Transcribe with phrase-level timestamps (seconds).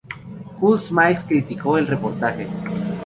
[0.59, 2.47] Kool Smiles criticó el reportaje.